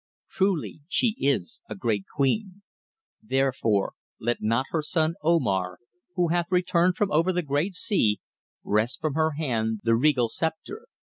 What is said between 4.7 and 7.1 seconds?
her son Omar who hath returned